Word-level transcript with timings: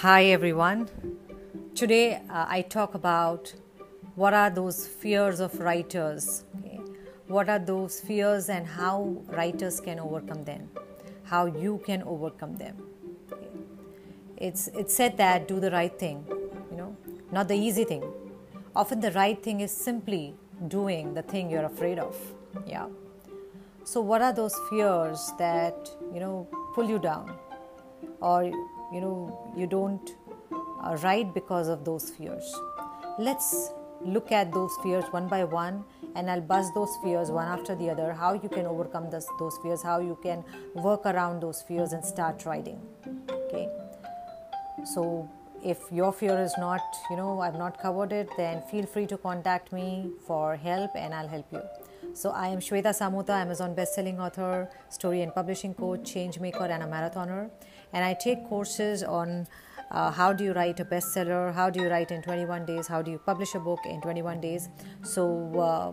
Hi 0.00 0.24
everyone. 0.32 0.88
Today 1.74 2.22
uh, 2.30 2.46
I 2.48 2.62
talk 2.62 2.94
about 2.94 3.52
what 4.14 4.32
are 4.32 4.48
those 4.48 4.86
fears 4.86 5.40
of 5.40 5.60
writers. 5.60 6.44
Okay? 6.58 6.80
What 7.26 7.50
are 7.50 7.58
those 7.58 8.00
fears 8.00 8.48
and 8.48 8.66
how 8.66 9.18
writers 9.26 9.78
can 9.78 10.00
overcome 10.00 10.44
them. 10.44 10.70
How 11.24 11.44
you 11.44 11.82
can 11.84 12.02
overcome 12.04 12.56
them. 12.56 12.78
Okay? 13.30 13.50
It's 14.38 14.68
it's 14.68 14.94
said 14.94 15.18
that 15.18 15.46
do 15.46 15.60
the 15.60 15.70
right 15.70 15.98
thing, 15.98 16.24
you 16.70 16.78
know, 16.78 16.96
not 17.30 17.48
the 17.48 17.56
easy 17.56 17.84
thing. 17.84 18.02
Often 18.74 19.00
the 19.00 19.12
right 19.12 19.42
thing 19.42 19.60
is 19.60 19.70
simply 19.70 20.34
doing 20.68 21.12
the 21.12 21.20
thing 21.20 21.50
you're 21.50 21.66
afraid 21.66 21.98
of. 21.98 22.16
Yeah. 22.66 22.86
So 23.84 24.00
what 24.00 24.22
are 24.22 24.32
those 24.32 24.58
fears 24.70 25.30
that, 25.36 25.90
you 26.14 26.20
know, 26.20 26.48
pull 26.74 26.88
you 26.88 26.98
down 26.98 27.36
or 28.22 28.50
you 28.92 29.00
know 29.00 29.52
you 29.56 29.66
don't 29.66 30.16
uh, 30.52 30.96
write 31.02 31.34
because 31.34 31.68
of 31.68 31.84
those 31.84 32.10
fears. 32.10 32.54
Let's 33.18 33.72
look 34.04 34.32
at 34.32 34.52
those 34.52 34.74
fears 34.82 35.04
one 35.10 35.28
by 35.28 35.44
one 35.44 35.84
and 36.14 36.30
i'll 36.30 36.40
buzz 36.40 36.72
those 36.74 36.96
fears 37.02 37.30
one 37.30 37.46
after 37.46 37.74
the 37.74 37.90
other 37.90 38.12
how 38.12 38.32
you 38.32 38.48
can 38.48 38.66
overcome 38.66 39.10
this, 39.10 39.26
those 39.38 39.58
fears 39.62 39.82
how 39.82 40.00
you 40.00 40.18
can 40.22 40.42
work 40.74 41.04
around 41.04 41.40
those 41.40 41.62
fears 41.62 41.92
and 41.92 42.04
start 42.04 42.44
writing 42.46 42.80
okay? 43.30 43.68
So 44.84 45.28
if 45.62 45.78
your 45.92 46.12
fear 46.12 46.40
is 46.40 46.54
not 46.56 46.80
you 47.10 47.16
know 47.16 47.40
i've 47.40 47.56
not 47.56 47.78
covered 47.78 48.12
it 48.12 48.30
then 48.38 48.62
feel 48.70 48.86
free 48.86 49.06
to 49.06 49.18
contact 49.18 49.72
me 49.72 50.10
for 50.26 50.56
help 50.56 50.90
and 50.94 51.12
i'll 51.12 51.28
help 51.28 51.46
you. 51.52 51.60
So 52.14 52.30
i 52.30 52.48
am 52.48 52.60
shweta 52.60 52.92
samota 53.00 53.30
amazon 53.30 53.74
best-selling 53.74 54.18
author 54.18 54.70
story 54.88 55.20
and 55.20 55.34
publishing 55.34 55.74
coach 55.74 56.10
change 56.10 56.40
maker 56.40 56.64
and 56.64 56.82
a 56.82 56.86
marathoner 56.86 57.50
and 57.92 58.04
I 58.04 58.14
take 58.14 58.48
courses 58.48 59.02
on 59.02 59.46
uh, 59.90 60.10
how 60.10 60.32
do 60.32 60.44
you 60.44 60.52
write 60.52 60.78
a 60.80 60.84
bestseller, 60.84 61.52
how 61.52 61.68
do 61.70 61.80
you 61.80 61.88
write 61.88 62.10
in 62.10 62.22
21 62.22 62.64
days, 62.66 62.86
how 62.86 63.02
do 63.02 63.10
you 63.10 63.18
publish 63.18 63.54
a 63.54 63.60
book 63.60 63.80
in 63.84 64.00
21 64.00 64.40
days. 64.40 64.68
So, 65.02 65.58
uh, 65.58 65.92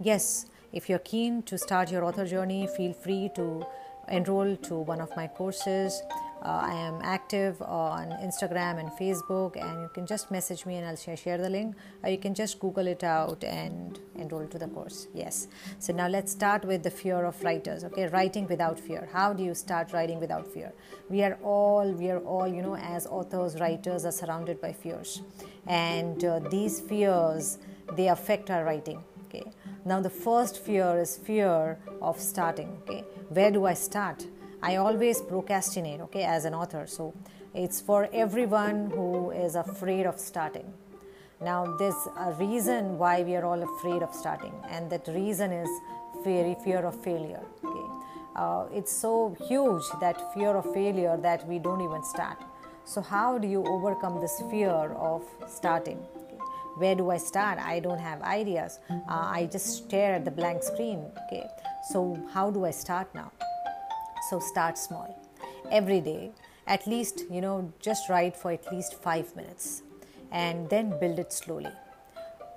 yes, 0.00 0.46
if 0.72 0.88
you're 0.88 0.98
keen 0.98 1.42
to 1.44 1.56
start 1.56 1.90
your 1.90 2.04
author 2.04 2.26
journey, 2.26 2.68
feel 2.76 2.92
free 2.92 3.30
to 3.36 3.64
enroll 4.08 4.56
to 4.56 4.74
one 4.74 5.00
of 5.00 5.14
my 5.16 5.26
courses. 5.26 6.02
Uh, 6.42 6.68
I 6.70 6.74
am 6.74 7.00
active 7.02 7.60
on 7.62 8.10
Instagram 8.22 8.78
and 8.78 8.90
Facebook, 8.92 9.56
and 9.56 9.82
you 9.82 9.90
can 9.92 10.06
just 10.06 10.30
message 10.30 10.66
me 10.66 10.76
and 10.76 10.86
I'll 10.86 10.96
share, 10.96 11.16
share 11.16 11.36
the 11.38 11.50
link. 11.50 11.74
Or 12.02 12.10
you 12.10 12.18
can 12.18 12.34
just 12.34 12.60
Google 12.60 12.86
it 12.86 13.02
out 13.02 13.42
and 13.42 13.98
enroll 14.16 14.46
to 14.46 14.58
the 14.58 14.68
course. 14.68 15.08
Yes. 15.14 15.48
So 15.78 15.92
now 15.92 16.06
let's 16.06 16.30
start 16.30 16.64
with 16.64 16.82
the 16.82 16.90
fear 16.90 17.24
of 17.24 17.42
writers. 17.42 17.82
Okay, 17.84 18.06
writing 18.08 18.46
without 18.46 18.78
fear. 18.78 19.08
How 19.12 19.32
do 19.32 19.42
you 19.42 19.54
start 19.54 19.92
writing 19.92 20.20
without 20.20 20.46
fear? 20.46 20.72
We 21.08 21.22
are 21.22 21.36
all, 21.42 21.90
we 21.92 22.10
are 22.10 22.20
all, 22.20 22.46
you 22.46 22.62
know, 22.62 22.76
as 22.76 23.06
authors, 23.06 23.58
writers, 23.58 24.04
are 24.04 24.12
surrounded 24.12 24.60
by 24.60 24.72
fears, 24.72 25.22
and 25.66 26.24
uh, 26.24 26.38
these 26.50 26.80
fears 26.80 27.58
they 27.96 28.08
affect 28.08 28.50
our 28.50 28.64
writing. 28.64 29.02
Okay. 29.26 29.44
Now 29.84 30.00
the 30.00 30.10
first 30.10 30.58
fear 30.58 30.98
is 31.00 31.16
fear 31.16 31.78
of 32.00 32.20
starting. 32.20 32.78
Okay, 32.82 33.04
where 33.28 33.50
do 33.50 33.64
I 33.66 33.74
start? 33.74 34.26
I 34.62 34.76
always 34.76 35.22
procrastinate, 35.22 36.00
okay, 36.00 36.24
as 36.24 36.44
an 36.44 36.54
author. 36.54 36.86
So 36.86 37.14
it's 37.54 37.80
for 37.80 38.08
everyone 38.12 38.90
who 38.90 39.30
is 39.30 39.54
afraid 39.54 40.06
of 40.06 40.18
starting. 40.18 40.72
Now, 41.40 41.76
there's 41.78 42.08
a 42.18 42.32
reason 42.32 42.98
why 42.98 43.22
we 43.22 43.36
are 43.36 43.44
all 43.44 43.62
afraid 43.62 44.02
of 44.02 44.12
starting, 44.12 44.52
and 44.68 44.90
that 44.90 45.06
reason 45.06 45.52
is 45.52 45.68
fear, 46.24 46.56
fear 46.64 46.84
of 46.84 47.00
failure. 47.04 47.44
Okay, 47.64 47.86
uh, 48.34 48.66
it's 48.74 48.90
so 48.90 49.36
huge 49.46 49.84
that 50.00 50.34
fear 50.34 50.56
of 50.56 50.72
failure 50.74 51.16
that 51.16 51.46
we 51.46 51.60
don't 51.60 51.80
even 51.80 52.02
start. 52.02 52.38
So, 52.84 53.00
how 53.00 53.38
do 53.38 53.46
you 53.46 53.64
overcome 53.64 54.20
this 54.20 54.42
fear 54.50 54.92
of 54.98 55.22
starting? 55.46 55.98
Okay. 56.16 56.38
Where 56.78 56.96
do 56.96 57.10
I 57.10 57.18
start? 57.18 57.60
I 57.60 57.78
don't 57.78 58.00
have 58.00 58.20
ideas. 58.22 58.80
Uh, 58.90 58.96
I 59.08 59.48
just 59.52 59.66
stare 59.84 60.14
at 60.14 60.24
the 60.24 60.32
blank 60.32 60.64
screen. 60.64 61.04
Okay, 61.26 61.46
so 61.92 62.18
how 62.32 62.50
do 62.50 62.64
I 62.64 62.72
start 62.72 63.14
now? 63.14 63.30
So 64.28 64.38
start 64.40 64.76
small. 64.76 65.18
Every 65.70 66.00
day, 66.00 66.32
at 66.66 66.86
least, 66.86 67.24
you 67.30 67.40
know, 67.40 67.72
just 67.80 68.10
write 68.10 68.36
for 68.36 68.52
at 68.52 68.70
least 68.70 68.94
five 69.02 69.34
minutes 69.34 69.82
and 70.30 70.68
then 70.68 70.98
build 71.00 71.18
it 71.18 71.32
slowly. 71.32 71.72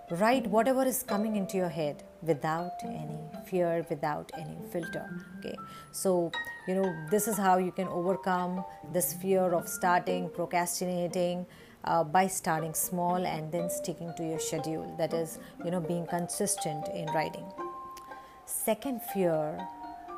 Write 0.09 0.47
whatever 0.47 0.83
is 0.83 1.03
coming 1.03 1.37
into 1.37 1.55
your 1.55 1.69
head 1.69 2.03
without 2.21 2.73
any 2.83 3.17
fear, 3.45 3.85
without 3.89 4.29
any 4.37 4.57
filter. 4.73 5.23
Okay, 5.39 5.55
so 5.93 6.31
you 6.67 6.75
know, 6.75 6.93
this 7.09 7.29
is 7.29 7.37
how 7.37 7.57
you 7.57 7.71
can 7.71 7.87
overcome 7.87 8.65
this 8.91 9.13
fear 9.13 9.53
of 9.53 9.69
starting, 9.69 10.29
procrastinating. 10.29 11.45
Uh, 11.83 12.03
by 12.03 12.27
starting 12.27 12.75
small 12.75 13.25
and 13.25 13.51
then 13.51 13.67
sticking 13.67 14.13
to 14.15 14.23
your 14.23 14.37
schedule 14.37 14.95
that 14.99 15.15
is 15.15 15.39
you 15.65 15.71
know 15.71 15.79
being 15.79 16.05
consistent 16.05 16.87
in 16.89 17.07
writing 17.07 17.43
second 18.45 19.01
fear 19.11 19.57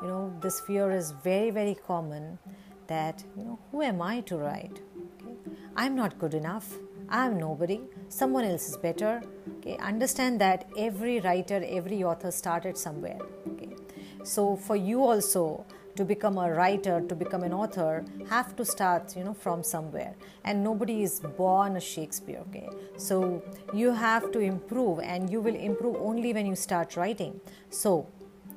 you 0.02 0.08
know 0.08 0.32
this 0.40 0.60
fear 0.60 0.90
is 0.90 1.12
very 1.22 1.50
very 1.50 1.76
common 1.86 2.38
that 2.86 3.24
you 3.36 3.44
know 3.44 3.58
who 3.70 3.82
am 3.82 4.02
i 4.02 4.20
to 4.20 4.36
write? 4.36 4.80
Okay? 5.22 5.34
i'm 5.76 5.94
not 5.94 6.18
good 6.18 6.34
enough. 6.34 6.74
I'm 7.08 7.38
nobody. 7.38 7.80
Someone 8.08 8.44
else 8.44 8.68
is 8.68 8.76
better. 8.76 9.22
Okay. 9.58 9.76
Understand 9.78 10.40
that 10.40 10.66
every 10.76 11.20
writer 11.20 11.62
every 11.66 12.02
author 12.02 12.30
started 12.30 12.78
somewhere. 12.78 13.18
Okay. 13.48 13.76
So 14.22 14.56
for 14.56 14.76
you 14.76 15.02
also 15.02 15.66
to 15.96 16.04
become 16.04 16.38
a 16.38 16.52
writer 16.52 17.00
to 17.02 17.14
become 17.14 17.44
an 17.44 17.52
author 17.52 18.04
have 18.28 18.56
to 18.56 18.64
start 18.64 19.16
you 19.16 19.24
know 19.24 19.34
from 19.34 19.62
somewhere. 19.62 20.14
And 20.44 20.64
nobody 20.64 21.02
is 21.02 21.20
born 21.20 21.76
a 21.76 21.80
shakespeare. 21.80 22.40
Okay. 22.48 22.68
So 22.96 23.42
you 23.72 23.92
have 23.92 24.32
to 24.32 24.40
improve 24.40 25.00
and 25.00 25.30
you 25.30 25.40
will 25.40 25.56
improve 25.56 25.96
only 25.96 26.32
when 26.32 26.46
you 26.46 26.56
start 26.56 26.96
writing. 26.96 27.40
So 27.70 28.06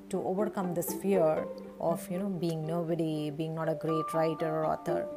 to 0.09 0.21
overcome 0.23 0.73
this 0.73 0.93
fear 0.93 1.45
of 1.79 2.09
you 2.11 2.19
know 2.19 2.29
being 2.29 2.65
nobody 2.65 3.29
being 3.29 3.53
not 3.55 3.69
a 3.69 3.75
great 3.75 4.13
writer 4.13 4.47
or 4.47 4.65
author 4.65 5.07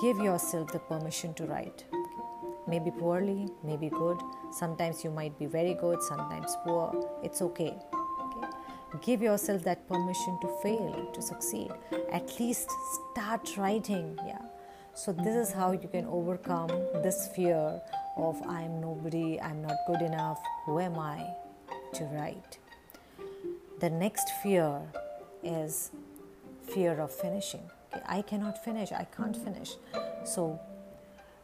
give 0.00 0.18
yourself 0.18 0.70
the 0.72 0.78
permission 0.78 1.34
to 1.34 1.44
write. 1.44 1.84
Maybe 2.68 2.90
poorly 2.90 3.48
maybe 3.64 3.88
good. 3.90 4.18
Sometimes 4.52 5.02
you 5.02 5.10
might 5.10 5.36
be 5.38 5.46
very 5.46 5.74
good 5.74 6.02
sometimes 6.02 6.56
poor. 6.64 6.92
It's 7.22 7.42
okay, 7.42 7.74
okay? 7.74 8.48
give 9.02 9.22
yourself 9.22 9.64
that 9.64 9.86
permission 9.88 10.38
to 10.42 10.48
fail 10.62 11.10
to 11.12 11.22
succeed. 11.22 11.70
At 12.12 12.38
least 12.38 12.68
start 13.12 13.56
writing 13.56 14.18
yeah. 14.26 14.42
So 14.94 15.12
this 15.12 15.34
is 15.34 15.52
how 15.52 15.72
you 15.72 15.88
can 15.88 16.06
overcome 16.06 16.68
this 17.02 17.28
fear 17.34 17.80
of 18.16 18.40
i'm 18.42 18.78
nobody 18.80 19.40
i'm 19.40 19.62
not 19.62 19.76
good 19.86 20.02
enough. 20.02 20.38
Who 20.66 20.78
am 20.78 20.98
i 20.98 21.26
to 21.94 22.04
write 22.04 22.58
the 23.82 23.90
next 23.90 24.30
fear 24.44 24.80
is 25.42 25.90
fear 26.72 27.00
of 27.00 27.10
finishing. 27.12 27.68
I 28.06 28.22
cannot 28.22 28.64
finish, 28.64 28.92
I 28.92 29.08
can't 29.16 29.36
finish. 29.36 29.70
So, 30.24 30.60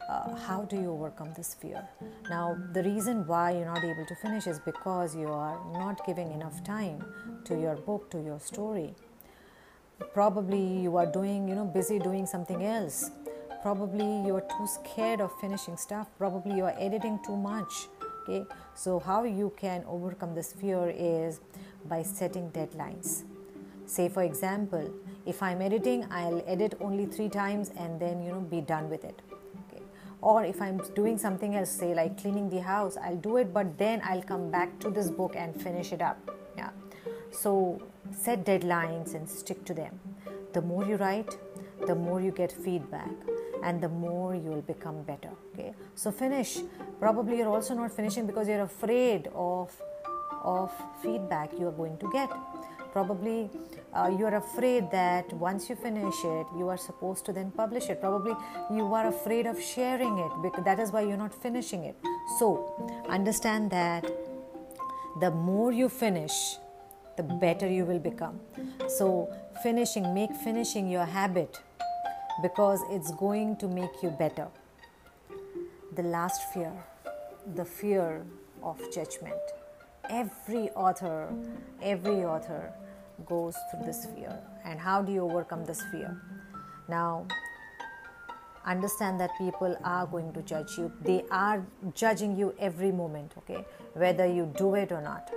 uh, 0.09 0.35
how 0.47 0.61
do 0.63 0.77
you 0.77 0.89
overcome 0.89 1.33
this 1.35 1.53
fear? 1.53 1.85
Now, 2.29 2.57
the 2.71 2.81
reason 2.81 3.27
why 3.27 3.51
you're 3.51 3.65
not 3.65 3.83
able 3.83 4.05
to 4.05 4.15
finish 4.15 4.47
is 4.47 4.57
because 4.59 5.13
you 5.17 5.27
are 5.27 5.59
not 5.73 6.05
giving 6.05 6.31
enough 6.31 6.63
time 6.63 7.03
to 7.43 7.59
your 7.59 7.75
book, 7.75 8.09
to 8.11 8.21
your 8.21 8.39
story. 8.39 8.95
Probably 10.13 10.65
you 10.85 10.95
are 10.95 11.11
doing, 11.11 11.49
you 11.49 11.55
know, 11.55 11.65
busy 11.65 11.99
doing 11.99 12.25
something 12.25 12.63
else. 12.63 13.11
Probably 13.61 14.25
you 14.25 14.33
are 14.37 14.47
too 14.57 14.65
scared 14.65 15.19
of 15.19 15.29
finishing 15.41 15.75
stuff. 15.75 16.07
Probably 16.17 16.55
you 16.55 16.63
are 16.63 16.75
editing 16.79 17.19
too 17.25 17.35
much 17.35 17.89
okay 18.29 18.45
so 18.75 18.99
how 18.99 19.23
you 19.23 19.51
can 19.57 19.83
overcome 19.87 20.35
this 20.35 20.53
fear 20.53 20.93
is 20.95 21.39
by 21.85 22.03
setting 22.03 22.49
deadlines. 22.51 23.23
Say 23.85 24.09
for 24.09 24.23
example 24.23 24.91
if 25.25 25.41
i'm 25.43 25.61
editing 25.61 26.05
i'll 26.11 26.43
edit 26.47 26.75
only 26.79 27.05
3 27.05 27.29
times 27.29 27.71
and 27.77 27.99
then 27.99 28.21
you 28.23 28.31
know 28.31 28.41
be 28.41 28.61
done 28.61 28.89
with 28.89 29.03
it. 29.03 29.21
Okay. 29.61 29.81
Or 30.21 30.43
if 30.43 30.61
i'm 30.61 30.77
doing 30.95 31.17
something 31.17 31.55
else 31.55 31.71
say 31.71 31.93
like 31.93 32.21
cleaning 32.21 32.49
the 32.49 32.61
house 32.61 32.97
i'll 32.97 33.17
do 33.17 33.37
it 33.37 33.53
but 33.53 33.77
then 33.77 34.01
i'll 34.05 34.21
come 34.21 34.49
back 34.51 34.79
to 34.79 34.89
this 34.89 35.09
book 35.09 35.35
and 35.35 35.59
finish 35.61 35.91
it 35.91 36.01
up. 36.01 36.31
Yeah. 36.57 36.69
So 37.31 37.81
set 38.11 38.45
deadlines 38.45 39.15
and 39.15 39.29
stick 39.29 39.65
to 39.65 39.73
them. 39.73 39.99
The 40.53 40.61
more 40.61 40.85
you 40.85 40.95
write 40.95 41.37
the 41.87 41.95
more 41.95 42.21
you 42.21 42.31
get 42.31 42.51
feedback 42.51 43.09
and 43.63 43.81
the 43.81 43.89
more 43.89 44.35
you 44.35 44.49
will 44.49 44.61
become 44.61 45.01
better. 45.03 45.31
Okay. 45.53 45.73
So 45.95 46.11
finish. 46.11 46.59
Probably 46.99 47.37
you're 47.37 47.49
also 47.49 47.73
not 47.73 47.91
finishing 47.91 48.25
because 48.25 48.47
you're 48.47 48.61
afraid 48.61 49.29
of 49.33 49.75
of 50.43 50.71
feedback 51.01 51.51
you 51.59 51.67
are 51.67 51.71
going 51.71 51.97
to 51.97 52.09
get. 52.11 52.29
Probably 52.91 53.49
uh, 53.93 54.11
you 54.17 54.25
are 54.25 54.35
afraid 54.35 54.89
that 54.91 55.31
once 55.33 55.69
you 55.69 55.75
finish 55.75 56.15
it 56.23 56.47
you 56.57 56.67
are 56.69 56.77
supposed 56.77 57.25
to 57.25 57.33
then 57.33 57.51
publish 57.51 57.89
it. 57.89 58.01
Probably 58.01 58.33
you 58.71 58.93
are 58.93 59.07
afraid 59.07 59.45
of 59.45 59.61
sharing 59.61 60.17
it 60.17 60.31
because 60.41 60.63
that 60.65 60.79
is 60.79 60.91
why 60.91 61.01
you're 61.01 61.17
not 61.17 61.33
finishing 61.33 61.83
it. 61.83 61.95
So 62.39 63.03
understand 63.09 63.71
that 63.71 64.09
the 65.19 65.31
more 65.31 65.71
you 65.71 65.89
finish 65.89 66.57
the 67.19 67.23
better 67.23 67.67
you 67.67 67.85
will 67.85 67.99
become. 67.99 68.39
So 68.87 69.29
finishing 69.61 70.13
make 70.13 70.33
finishing 70.35 70.89
your 70.89 71.05
habit 71.05 71.59
because 72.41 72.81
it's 72.89 73.11
going 73.11 73.57
to 73.57 73.67
make 73.67 74.01
you 74.01 74.09
better. 74.09 74.47
The 75.95 76.03
last 76.03 76.53
fear, 76.53 76.71
the 77.55 77.65
fear 77.65 78.25
of 78.63 78.79
judgment. 78.93 79.41
Every 80.09 80.69
author, 80.71 81.33
every 81.81 82.25
author 82.25 82.73
goes 83.25 83.55
through 83.69 83.85
this 83.85 84.05
fear. 84.05 84.39
And 84.63 84.79
how 84.79 85.01
do 85.01 85.11
you 85.11 85.21
overcome 85.21 85.65
this 85.65 85.81
fear? 85.91 86.21
Now, 86.87 87.27
understand 88.65 89.19
that 89.19 89.31
people 89.37 89.77
are 89.83 90.05
going 90.05 90.33
to 90.33 90.41
judge 90.41 90.77
you. 90.77 90.91
They 91.01 91.23
are 91.31 91.65
judging 91.93 92.35
you 92.37 92.53
every 92.59 92.91
moment, 92.91 93.33
okay? 93.39 93.65
Whether 93.93 94.25
you 94.25 94.51
do 94.57 94.75
it 94.75 94.91
or 94.91 95.01
not. 95.01 95.31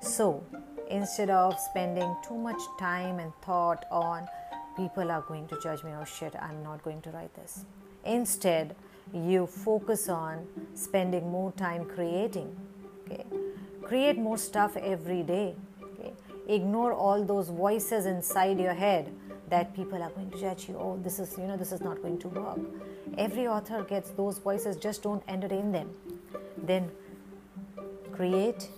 So, 0.00 0.44
instead 0.88 1.30
of 1.30 1.58
spending 1.58 2.14
too 2.26 2.36
much 2.36 2.60
time 2.78 3.18
and 3.18 3.32
thought 3.42 3.84
on 3.90 4.28
people 4.76 5.10
are 5.10 5.22
going 5.22 5.48
to 5.48 5.58
judge 5.60 5.82
me, 5.82 5.92
oh 5.98 6.04
shit, 6.04 6.34
I'm 6.40 6.62
not 6.62 6.82
going 6.82 7.00
to 7.02 7.10
write 7.10 7.34
this. 7.34 7.64
Instead, 8.04 8.76
you 9.12 9.46
focus 9.46 10.08
on 10.08 10.46
spending 10.74 11.30
more 11.30 11.52
time 11.52 11.84
creating, 11.84 12.54
okay? 13.04 13.24
Create 13.86 14.18
more 14.18 14.36
stuff 14.36 14.76
every 14.76 15.22
day, 15.22 15.54
okay? 15.84 16.12
Ignore 16.48 16.92
all 16.92 17.24
those 17.24 17.50
voices 17.50 18.04
inside 18.04 18.58
your 18.58 18.74
head 18.74 19.12
that 19.48 19.74
people 19.74 20.02
are 20.02 20.10
going 20.10 20.28
to 20.30 20.40
judge 20.40 20.68
you. 20.68 20.76
Oh 20.76 20.98
this 21.02 21.20
is 21.20 21.36
you 21.38 21.46
know 21.46 21.56
this 21.56 21.70
is 21.70 21.80
not 21.80 22.02
going 22.02 22.18
to 22.18 22.28
work. 22.28 22.58
Every 23.16 23.46
author 23.46 23.84
gets 23.84 24.10
those 24.10 24.38
voices 24.38 24.76
just 24.76 25.02
don't 25.02 25.22
entertain 25.28 25.70
them. 25.70 25.90
Then 26.56 26.90
create 28.10 28.68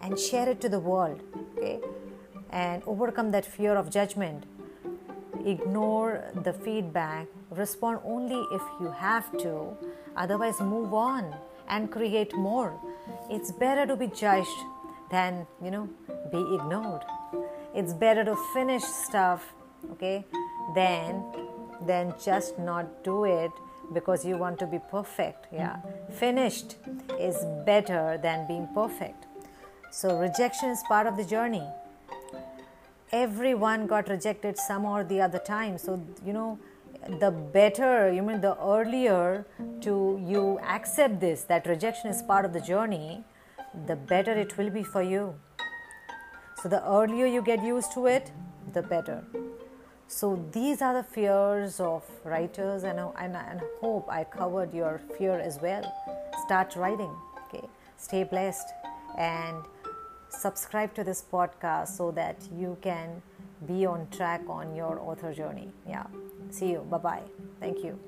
and 0.00 0.18
share 0.18 0.48
it 0.48 0.62
to 0.62 0.70
the 0.70 0.80
world 0.80 1.20
okay? 1.58 1.80
And 2.50 2.82
overcome 2.86 3.32
that 3.32 3.44
fear 3.44 3.74
of 3.74 3.90
judgment. 3.90 4.44
Ignore 5.44 6.24
the 6.42 6.54
feedback. 6.54 7.26
Respond 7.50 7.98
only 8.04 8.46
if 8.50 8.62
you 8.80 8.90
have 8.90 9.30
to. 9.38 9.76
Otherwise 10.16 10.58
move 10.60 10.94
on 10.94 11.34
and 11.68 11.90
create 11.90 12.34
more 12.34 12.80
it's 13.30 13.52
better 13.52 13.86
to 13.86 13.96
be 13.96 14.06
judged 14.08 14.60
than 15.10 15.46
you 15.62 15.70
know 15.70 15.88
be 16.30 16.40
ignored. 16.54 17.02
It's 17.74 17.92
better 17.92 18.24
to 18.24 18.36
finish 18.52 18.82
stuff 18.82 19.52
okay 19.92 20.24
then 20.74 21.22
then 21.86 22.14
just 22.24 22.58
not 22.58 23.04
do 23.04 23.24
it 23.24 23.50
because 23.92 24.24
you 24.24 24.36
want 24.36 24.58
to 24.58 24.66
be 24.66 24.78
perfect. 24.90 25.46
Yeah. 25.52 25.76
Finished 26.10 26.76
is 27.18 27.36
better 27.66 28.18
than 28.22 28.46
being 28.46 28.68
perfect. 28.74 29.26
So 29.90 30.18
rejection 30.18 30.70
is 30.70 30.82
part 30.88 31.06
of 31.06 31.16
the 31.16 31.24
journey. 31.24 31.66
Everyone 33.12 33.86
got 33.86 34.08
rejected 34.08 34.58
some 34.58 34.84
or 34.84 35.04
the 35.04 35.20
other 35.20 35.38
time. 35.38 35.78
So 35.78 36.02
you 36.24 36.32
know 36.32 36.58
the 37.20 37.30
better 37.30 38.12
you 38.12 38.22
mean 38.22 38.40
the 38.40 38.56
earlier 38.58 39.46
to 39.80 40.20
you 40.24 40.58
accept 40.76 41.20
this 41.20 41.42
that 41.44 41.66
rejection 41.66 42.10
is 42.10 42.22
part 42.22 42.44
of 42.44 42.52
the 42.52 42.60
journey 42.60 43.24
the 43.86 43.96
better 43.96 44.32
it 44.32 44.56
will 44.56 44.70
be 44.70 44.82
for 44.82 45.02
you 45.02 45.34
so 46.62 46.68
the 46.68 46.82
earlier 46.88 47.26
you 47.26 47.42
get 47.42 47.62
used 47.62 47.92
to 47.92 48.06
it 48.06 48.32
the 48.72 48.82
better 48.82 49.22
so 50.06 50.44
these 50.52 50.82
are 50.82 50.94
the 50.94 51.02
fears 51.02 51.80
of 51.80 52.04
writers, 52.24 52.84
and, 52.84 53.00
and, 53.00 53.36
and 53.36 53.60
hope 53.80 54.08
I 54.08 54.24
covered 54.24 54.72
your 54.72 55.00
fear 55.18 55.38
as 55.38 55.60
well. 55.60 55.82
Start 56.44 56.76
writing, 56.76 57.10
okay? 57.46 57.66
Stay 57.96 58.24
blessed 58.24 58.68
and 59.18 59.56
subscribe 60.28 60.94
to 60.94 61.04
this 61.04 61.24
podcast 61.32 61.88
so 61.88 62.10
that 62.12 62.36
you 62.54 62.76
can 62.80 63.22
be 63.66 63.86
on 63.86 64.08
track 64.10 64.42
on 64.48 64.74
your 64.74 65.00
author 65.00 65.32
journey. 65.32 65.72
Yeah. 65.88 66.06
See 66.50 66.70
you. 66.70 66.86
Bye 66.90 66.98
bye. 66.98 67.22
Thank 67.60 67.84
you. 67.84 67.98